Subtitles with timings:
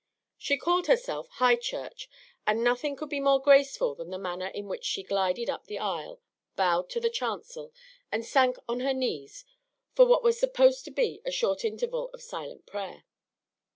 [0.35, 2.09] She called herself "High Church;"
[2.47, 5.77] and nothing could be more graceful than the manner in which she glided up the
[5.77, 6.19] aisle,
[6.55, 7.71] bowed to the chancel,
[8.11, 9.45] and sank on her knees,
[9.93, 13.03] for what was supposed to be a short interval of silent prayer.